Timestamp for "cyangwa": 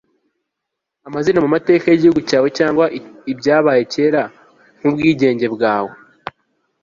2.57-2.85